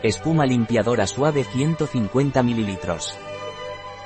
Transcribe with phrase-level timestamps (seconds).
[0.00, 2.78] Espuma limpiadora suave 150 ml.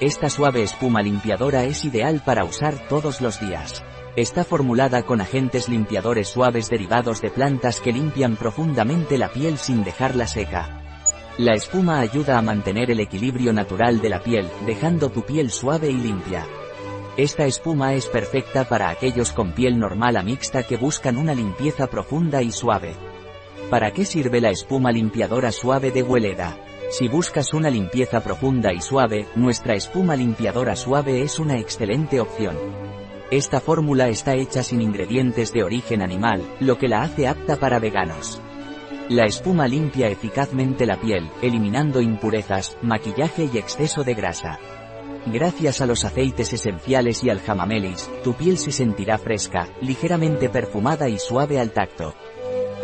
[0.00, 3.84] Esta suave espuma limpiadora es ideal para usar todos los días.
[4.16, 9.84] Está formulada con agentes limpiadores suaves derivados de plantas que limpian profundamente la piel sin
[9.84, 10.80] dejarla seca.
[11.36, 15.90] La espuma ayuda a mantener el equilibrio natural de la piel, dejando tu piel suave
[15.90, 16.46] y limpia.
[17.18, 21.88] Esta espuma es perfecta para aquellos con piel normal a mixta que buscan una limpieza
[21.88, 23.13] profunda y suave.
[23.74, 26.56] ¿Para qué sirve la espuma limpiadora suave de Hueleda?
[26.90, 32.56] Si buscas una limpieza profunda y suave, nuestra espuma limpiadora suave es una excelente opción.
[33.32, 37.80] Esta fórmula está hecha sin ingredientes de origen animal, lo que la hace apta para
[37.80, 38.40] veganos.
[39.08, 44.60] La espuma limpia eficazmente la piel, eliminando impurezas, maquillaje y exceso de grasa.
[45.26, 51.08] Gracias a los aceites esenciales y al jamamelis, tu piel se sentirá fresca, ligeramente perfumada
[51.08, 52.14] y suave al tacto.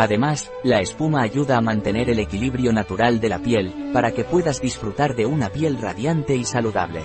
[0.00, 4.62] Además, la espuma ayuda a mantener el equilibrio natural de la piel, para que puedas
[4.62, 7.02] disfrutar de una piel radiante y saludable.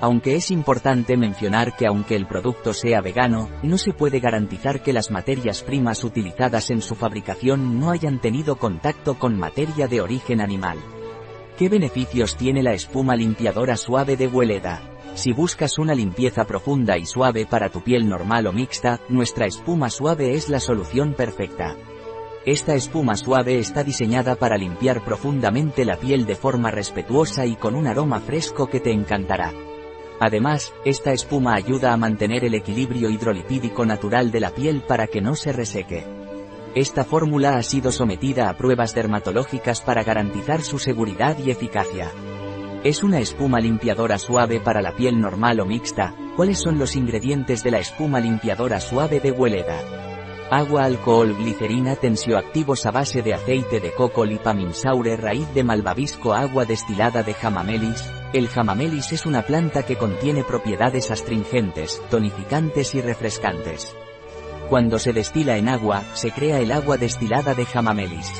[0.00, 4.92] Aunque es importante mencionar que aunque el producto sea vegano, no se puede garantizar que
[4.92, 10.40] las materias primas utilizadas en su fabricación no hayan tenido contacto con materia de origen
[10.40, 10.78] animal.
[11.58, 14.80] ¿Qué beneficios tiene la espuma limpiadora suave de Hueleda?
[15.14, 19.90] Si buscas una limpieza profunda y suave para tu piel normal o mixta, nuestra espuma
[19.90, 21.74] suave es la solución perfecta.
[22.44, 27.76] Esta espuma suave está diseñada para limpiar profundamente la piel de forma respetuosa y con
[27.76, 29.52] un aroma fresco que te encantará.
[30.18, 35.20] Además, esta espuma ayuda a mantener el equilibrio hidrolipídico natural de la piel para que
[35.20, 36.04] no se reseque.
[36.74, 42.10] Esta fórmula ha sido sometida a pruebas dermatológicas para garantizar su seguridad y eficacia.
[42.82, 46.12] Es una espuma limpiadora suave para la piel normal o mixta.
[46.34, 50.11] ¿Cuáles son los ingredientes de la espuma limpiadora suave de Hueleda?
[50.54, 56.66] Agua, alcohol, glicerina, tensioactivos a base de aceite de coco, lipaminsaure, raíz de malvavisco, agua
[56.66, 58.04] destilada de jamamelis.
[58.34, 63.96] El jamamelis es una planta que contiene propiedades astringentes, tonificantes y refrescantes.
[64.68, 68.30] Cuando se destila en agua, se crea el agua destilada de jamamelis.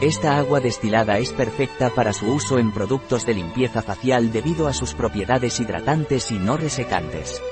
[0.00, 4.72] Esta agua destilada es perfecta para su uso en productos de limpieza facial debido a
[4.72, 7.42] sus propiedades hidratantes y no resecantes.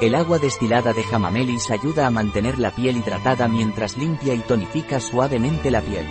[0.00, 5.00] El agua destilada de jamamelis ayuda a mantener la piel hidratada mientras limpia y tonifica
[5.00, 6.06] suavemente la piel.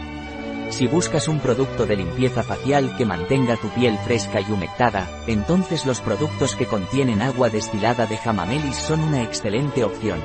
[0.71, 5.85] Si buscas un producto de limpieza facial que mantenga tu piel fresca y humectada, entonces
[5.85, 10.19] los productos que contienen agua destilada de jamamelis son una excelente opción.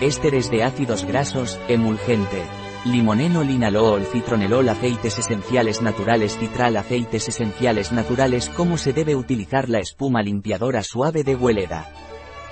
[0.00, 2.42] Ésteres de ácidos grasos, emulgente,
[2.84, 9.78] limoneno linalol citronelol aceites esenciales naturales citral aceites esenciales naturales cómo se debe utilizar la
[9.78, 12.09] espuma limpiadora suave de Hueleda.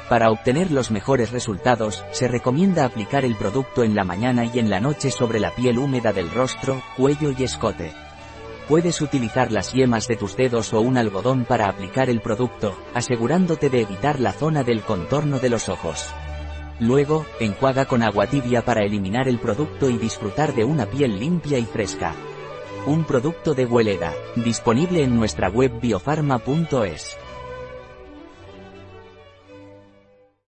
[0.09, 4.71] Para obtener los mejores resultados, se recomienda aplicar el producto en la mañana y en
[4.71, 7.93] la noche sobre la piel húmeda del rostro, cuello y escote.
[8.69, 13.69] Puedes utilizar las yemas de tus dedos o un algodón para aplicar el producto, asegurándote
[13.69, 16.07] de evitar la zona del contorno de los ojos.
[16.81, 21.59] Luego, enjuaga con agua tibia para eliminar el producto y disfrutar de una piel limpia
[21.59, 22.15] y fresca.
[22.87, 27.19] Un producto de Hueleda, disponible en nuestra web biofarma.es.